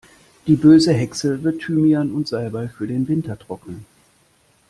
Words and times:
Die 0.47 0.55
böse 0.55 0.93
Hexe 0.93 1.43
wird 1.43 1.61
Thymian 1.61 2.09
und 2.11 2.27
Salbei 2.27 2.67
für 2.67 2.87
den 2.87 3.07
Winter 3.07 3.37
trocknen. 3.37 3.85